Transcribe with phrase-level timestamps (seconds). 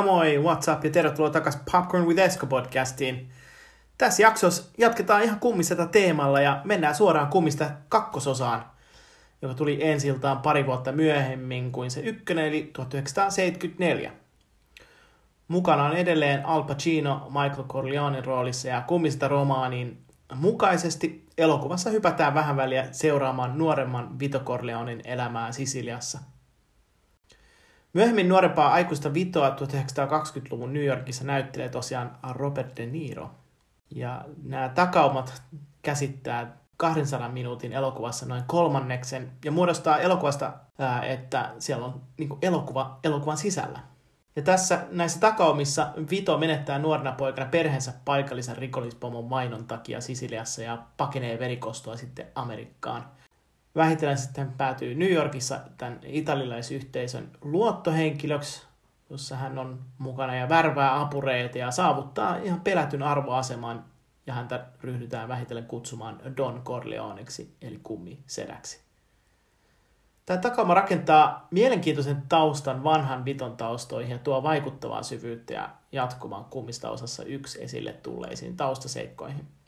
[0.00, 3.30] Moi, what's up ja tervetuloa takaisin Popcorn with Esko podcastiin.
[3.98, 8.64] Tässä jaksossa jatketaan ihan kummiseta teemalla ja mennään suoraan kummista kakkososaan,
[9.42, 14.12] joka tuli ensiltaan pari vuotta myöhemmin kuin se ykkönen, eli 1974.
[15.48, 19.98] Mukana on edelleen Al Pacino Michael Corleonein roolissa ja kummista romaanin
[20.34, 26.18] mukaisesti elokuvassa hypätään vähän väliä seuraamaan nuoremman Vito Corleonein elämää Sisiliassa–
[27.94, 33.30] Myöhemmin nuorempaa aikuista Vitoa 1920-luvun New Yorkissa näyttelee tosiaan Robert De Niro.
[33.90, 35.42] Ja nämä takaumat
[35.82, 40.52] käsittää 200 minuutin elokuvassa noin kolmanneksen ja muodostaa elokuvasta,
[41.02, 43.78] että siellä on niin elokuva elokuvan sisällä.
[44.36, 50.78] Ja tässä näissä takaumissa Vito menettää nuorena poikana perheensä paikallisen rikollispomon mainon takia Sisiliassa ja
[50.96, 53.04] pakenee verikostoa sitten Amerikkaan–
[53.74, 58.62] vähitellen sitten päätyy New Yorkissa tämän italialaisyhteisön luottohenkilöksi,
[59.10, 63.84] jossa hän on mukana ja värvää apureita ja saavuttaa ihan pelätyn arvoaseman
[64.26, 68.80] ja häntä ryhdytään vähitellen kutsumaan Don Corleoneksi eli kummisedäksi.
[70.26, 76.90] Tämä takauma rakentaa mielenkiintoisen taustan vanhan Viton taustoihin ja tuo vaikuttavaa syvyyttä ja jatkuvan kummista
[76.90, 79.48] osassa yksi esille tulleisiin taustaseikkoihin–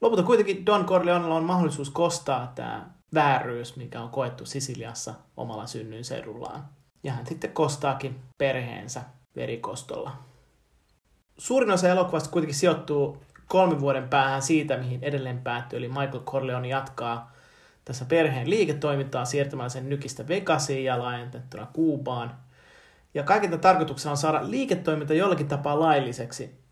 [0.00, 6.64] Lopulta kuitenkin Don Corleonella on mahdollisuus kostaa tämä vääryys, mikä on koettu Sisiliassa omalla synnynseudullaan.
[7.02, 9.02] Ja hän sitten kostaakin perheensä
[9.36, 10.12] verikostolla.
[11.38, 16.68] Suurin osa elokuvasta kuitenkin sijoittuu kolmen vuoden päähän siitä, mihin edelleen päättyy, eli Michael Corleone
[16.68, 17.32] jatkaa
[17.84, 22.36] tässä perheen liiketoimintaa siirtämällä sen nykistä Vegasiin ja laajentettuna Kuubaan.
[23.14, 26.65] Ja kaiken tarkoituksena on saada liiketoiminta jollakin tapaa lailliseksi,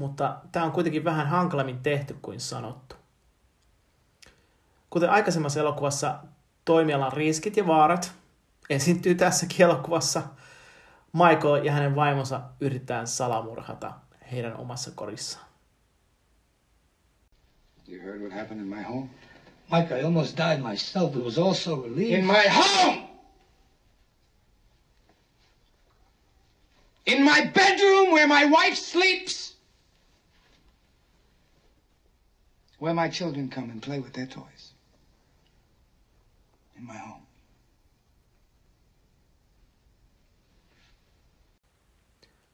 [0.00, 2.96] mutta tämä on kuitenkin vähän hankalammin tehty kuin sanottu.
[4.90, 6.18] Kuten aikaisemmassa elokuvassa,
[6.64, 8.12] toimialan riskit ja vaarat
[8.70, 10.22] esiintyy tässäkin elokuvassa.
[11.12, 13.94] Michael ja hänen vaimonsa yritetään salamurhata
[14.32, 15.46] heidän omassa korissaan.
[17.88, 19.10] You heard what happened in my home?
[19.72, 21.16] Mike, I almost died myself.
[21.16, 22.18] It was all so relieved.
[22.18, 23.08] In my home!
[27.06, 29.59] In my bedroom where my wife sleeps!
[32.82, 34.74] Where my children come and play with their toys.
[36.76, 37.22] In my home.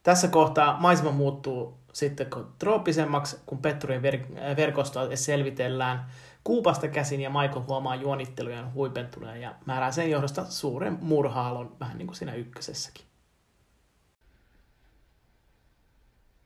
[0.03, 2.27] Tässä kohtaa maisema muuttuu sitten
[2.59, 6.11] trooppisemmaksi, kun Petturin ver- verkostoa selvitellään
[6.45, 12.07] Kuupasta käsin ja Michael huomaa juonittelujen huipentuneen ja määrää sen johdosta suuren murhaalon, vähän niin
[12.07, 13.07] kuin siinä ykkösessäkin.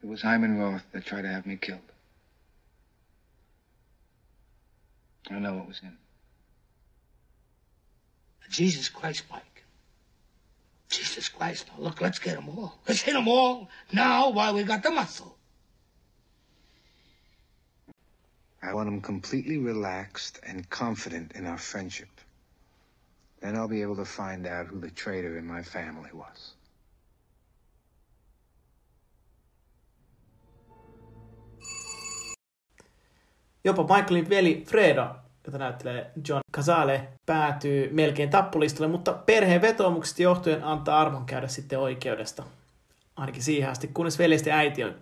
[0.02, 1.89] It was Hyman Roth that tried to have me killed.
[5.30, 5.94] I know what was in it.
[8.50, 9.64] Jesus Christ, Mike.
[10.88, 11.68] Jesus Christ.
[11.68, 12.78] Now, look, let's get them all.
[12.88, 15.36] Let's hit them all now while we got the muscle.
[18.62, 22.08] I want him completely relaxed and confident in our friendship.
[23.40, 26.54] Then I'll be able to find out who the traitor in my family was.
[33.64, 35.16] Jopa Michaelin veli Fredo,
[35.46, 41.78] jota näyttelee John Casale, päätyy melkein tappulistalle, mutta perheen vetoomuksesta johtuen antaa armon käydä sitten
[41.78, 42.42] oikeudesta.
[43.16, 44.94] Ainakin siihen asti, kunnes veljesten äiti on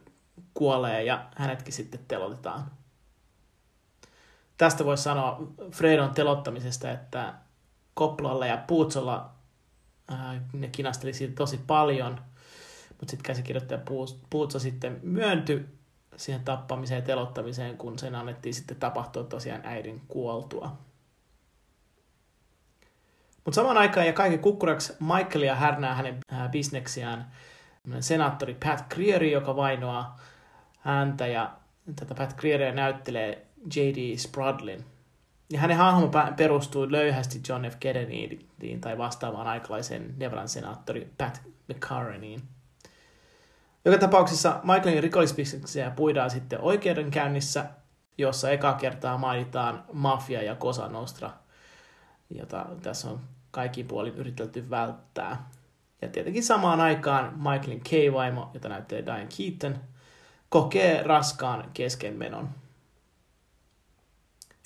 [0.54, 2.70] kuolee ja hänetkin sitten telotetaan.
[4.56, 5.42] Tästä voisi sanoa
[5.72, 7.34] Fredon telottamisesta, että
[7.94, 9.30] Koplalla ja Puutsolla
[10.08, 12.20] ää, ne kinasteli siitä tosi paljon,
[12.88, 13.80] mutta sitten käsikirjoittaja
[14.30, 15.77] Puutso sitten myöntyi
[16.18, 20.76] siihen tappamiseen ja telottamiseen, kun sen annettiin sitten tapahtua tosiaan äidin kuoltua.
[23.44, 27.30] Mutta samaan aikaan ja kaiken kukkuraksi Michaelia härnää hänen äh, bisneksiään
[28.00, 30.20] senaattori Pat Creary, joka vainoaa
[30.80, 31.50] häntä ja
[31.96, 34.16] tätä Pat Crearya näyttelee J.D.
[34.16, 34.84] Spradlin.
[35.50, 37.76] Ja hänen hahmo perustuu löyhästi John F.
[37.80, 42.42] Kennedyin tai vastaavaan aikalaisen Nevadan senaattori Pat McCarraniin.
[43.84, 47.64] Joka tapauksessa Michaelin rikollisbisneksiä puidaan sitten oikeudenkäynnissä,
[48.18, 51.30] jossa eka kertaa mainitaan mafia ja Cosa Nostra,
[52.30, 53.20] jota tässä on
[53.50, 55.50] kaikki puolin yritelty välttää.
[56.02, 59.78] Ja tietenkin samaan aikaan Michaelin K-vaimo, jota näyttää Diane Keaton,
[60.48, 62.48] kokee raskaan keskenmenon.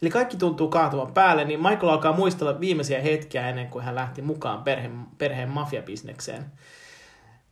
[0.02, 4.22] Eli kaikki tuntuu kaatuvan päälle, niin Michael alkaa muistella viimeisiä hetkiä ennen kuin hän lähti
[4.22, 6.44] mukaan perheen, perheen mafiabisnekseen.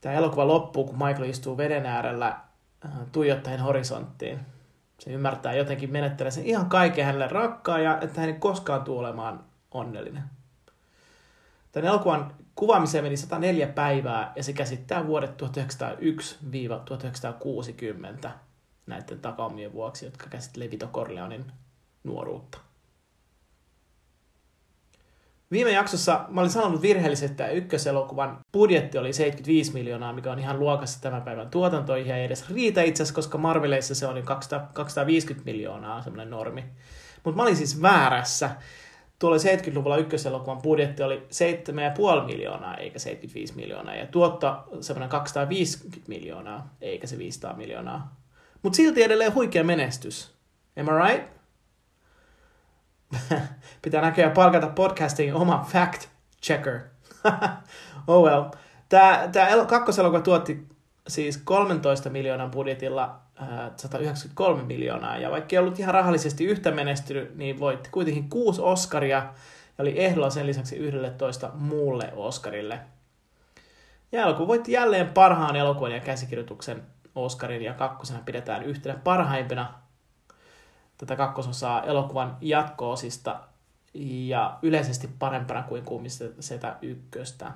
[0.00, 4.41] Tämä elokuva loppuu, kun Michael istuu veden äärellä äh, tuijottaen horisonttiin.
[4.99, 8.99] Se ymmärtää jotenkin menettää sen ihan kaiken hänelle rakkaa ja että hän ei koskaan tule
[8.99, 10.23] olemaan onnellinen.
[11.73, 15.47] Tämän elokuvan Kuvaamiseen meni 104 päivää ja se käsittää vuodet 1901-1960
[18.87, 21.52] näiden takaumien vuoksi, jotka käsittelee Vito Corleonin
[22.05, 22.58] nuoruutta.
[25.50, 30.58] Viime jaksossa mä olin sanonut virheellisesti, että ykköselokuvan budjetti oli 75 miljoonaa, mikä on ihan
[30.58, 34.69] luokassa tämän päivän tuotantoihin ja ei edes riitä itse asiassa, koska Marveleissa se oli 200,
[34.73, 36.64] 250 miljoonaa, semmoinen normi.
[37.25, 38.50] Mutta mä olin siis väärässä.
[39.19, 46.75] Tuolla 70-luvulla ykköselokuvan budjetti oli 7,5 miljoonaa eikä 75 miljoonaa ja tuotto semmoinen 250 miljoonaa
[46.81, 48.17] eikä se 500 miljoonaa.
[48.62, 50.35] Mutta silti edelleen huikea menestys.
[50.76, 51.39] Am I right?
[53.83, 56.09] Pitää näköjään palkata podcastin oma fact
[56.43, 56.81] checker.
[58.07, 58.45] oh well.
[58.89, 60.67] Tämä, tämä kakkoselokuva tuotti
[61.09, 63.21] siis 13 miljoonan budjetilla
[63.77, 69.17] 193 miljoonaa, ja vaikka ei ollut ihan rahallisesti yhtä menestynyt, niin voitti kuitenkin kuusi Oscaria,
[69.17, 69.33] ja
[69.79, 72.81] oli ehdolla sen lisäksi 11 muulle Oscarille.
[74.12, 76.83] Ja elokuva voitti jälleen parhaan elokuvan ja käsikirjoituksen
[77.15, 79.75] Oscarin, ja kakkosena pidetään yhtenä parhaimpina
[81.00, 83.41] tätä kakkososaa elokuvan jatkoosista,
[83.94, 87.52] ja yleisesti parempana kuin Kuumisetä ykköstä.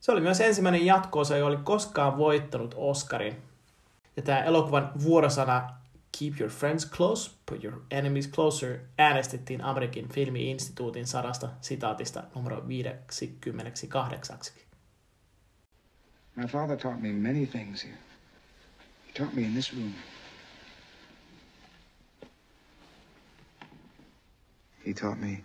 [0.00, 3.42] Se oli myös ensimmäinen jatkoosa, joka oli koskaan voittanut Oscarin.
[4.16, 5.70] Ja tämä elokuvan vuorosana
[6.18, 14.38] Keep your friends close, put your enemies closer äänestettiin Amerikan filmi-instituutin sadasta sitaatista numero 58.
[16.36, 17.98] My father taught me many things here.
[19.06, 19.92] He taught me in this room.
[24.92, 25.42] He taught me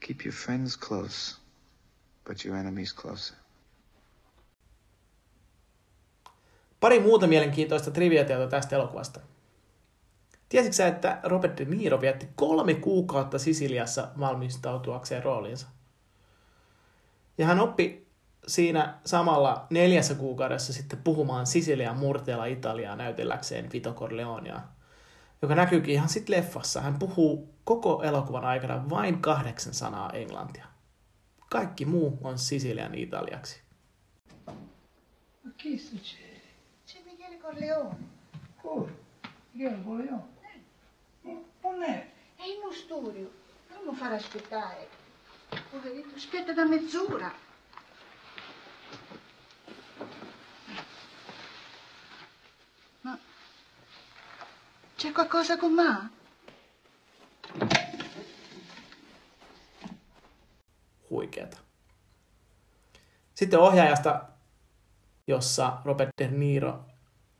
[0.00, 1.36] keep your friends close,
[2.24, 3.36] but your enemies closer.
[6.80, 9.20] Pari muuta mielenkiintoista triviatiota tästä elokuvasta.
[10.48, 15.66] Tiesitkö sä, että Robert De Niro vietti kolme kuukautta Sisiliassa valmistautuakseen rooliinsa?
[17.38, 18.06] Ja hän oppi
[18.46, 24.60] siinä samalla neljässä kuukaudessa sitten puhumaan Sisilian murteella Italiaa näytelläkseen Vito Corleonea,
[25.44, 26.80] joka näkyykin ihan sitten leffassa.
[26.80, 30.66] Hän puhuu koko elokuvan aikana vain kahdeksan sanaa englantia.
[31.50, 33.62] Kaikki muu on Sisilian italiaksi.
[35.58, 36.40] Chi succede?
[36.86, 37.96] C'è Michele Corleone.
[38.62, 38.92] Come?
[39.52, 40.28] Chi è il vogliamo?
[41.62, 42.06] Non è.
[42.36, 43.30] È in uno studio.
[43.70, 44.88] Non lo fare aspettare.
[45.70, 47.32] Poveretto, aspetta da mezz'ora.
[55.04, 56.08] C'è qualcosa con ma?
[61.10, 61.58] Huikeeta.
[63.34, 64.24] Sitten ohjaajasta,
[65.26, 66.84] jossa Robert De Niro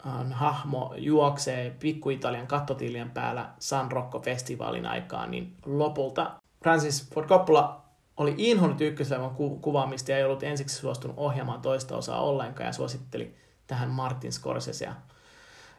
[0.06, 7.84] um, hahmo juoksee Pikku-Italian kattotilien päällä San Rocco-festivaalin aikaan, niin lopulta Francis Ford Coppola
[8.16, 12.72] oli inhonnut ykköslevän ku- kuvaamista ja ei ollut ensiksi suostunut ohjaamaan toista osaa ollenkaan ja
[12.72, 14.94] suositteli tähän Martin Scorsesea.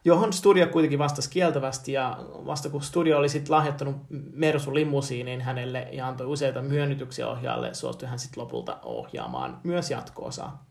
[0.05, 3.95] Johon studio kuitenkin vastasi kieltävästi ja vasta kun studio oli sitten lahjoittanut
[4.33, 10.65] Mersu limusiinin hänelle ja antoi useita myönnytyksiä ohjaajalle, suostui hän sitten lopulta ohjaamaan myös jatko-osaa.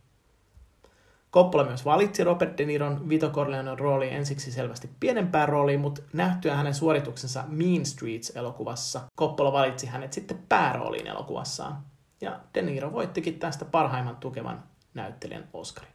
[1.33, 6.55] Coppola myös valitsi Robert De Niron Vito Corleonen rooli ensiksi selvästi pienempään rooliin, mutta nähtyä
[6.57, 11.79] hänen suorituksensa Mean Streets-elokuvassa, Coppola valitsi hänet sitten päärooliin elokuvassaan.
[12.21, 14.63] Ja De Niro voittikin tästä parhaimman tukevan
[14.95, 15.94] näyttelijän Oscarin.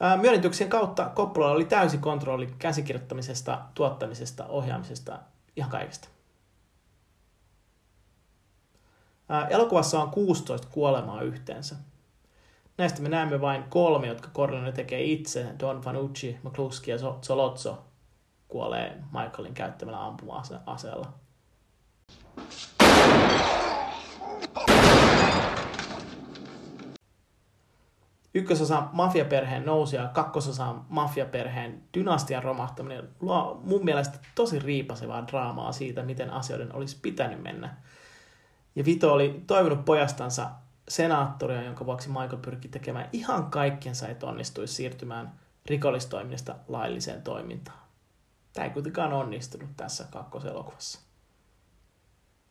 [0.00, 5.18] Ää, Myönnytyksien kautta Coppola oli täysi kontrolli käsikirjoittamisesta, tuottamisesta, ohjaamisesta,
[5.56, 6.08] ihan kaikesta.
[9.50, 11.76] Elokuvassa on 16 kuolemaa yhteensä.
[12.78, 15.46] Näistä me näemme vain kolme, jotka Corleone tekee itse.
[15.58, 17.84] Don Fanucci, McCluskey ja Solozzo
[18.48, 21.12] kuolee Michaelin käyttämällä ampuma-aseella.
[28.34, 36.02] Ykkösosa mafiaperheen nousi ja kakkososa mafiaperheen dynastian romahtaminen luo mun mielestä tosi riipasevaa draamaa siitä,
[36.02, 37.76] miten asioiden olisi pitänyt mennä.
[38.76, 40.50] Ja Vito oli toivonut pojastansa
[40.88, 45.32] senaattoria, jonka vuoksi Michael pyrki tekemään ihan kaikkensa, että onnistuisi siirtymään
[45.66, 47.78] rikollistoiminnasta lailliseen toimintaan.
[48.52, 51.00] Tämä ei kuitenkaan onnistunut tässä kakkoselokuvassa.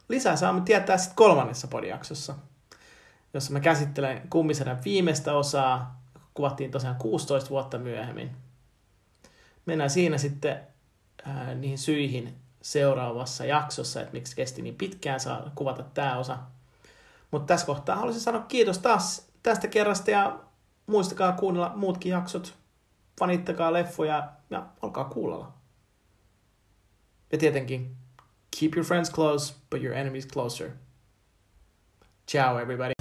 [0.10, 2.36] Lisää saamme tietää sitten kolmannessa podijaksossa,
[3.34, 6.02] jossa mä käsittelen kummisedän viimeistä osaa,
[6.34, 8.32] kuvattiin tosiaan 16 vuotta myöhemmin.
[9.66, 10.60] Mennään siinä sitten
[11.26, 16.38] ää, niihin syihin seuraavassa jaksossa, että miksi kesti niin pitkään saa kuvata tämä osa–
[17.32, 20.40] mutta tässä kohtaa haluaisin sanoa kiitos taas tästä kerrasta ja
[20.88, 22.56] muistakaa kuunnella muutkin jaksot.
[23.20, 25.54] Fanittakaa leffoja ja olkaa kuulolla.
[27.32, 27.96] Ja tietenkin,
[28.60, 30.72] keep your friends close, but your enemies closer.
[32.28, 32.97] Ciao everybody.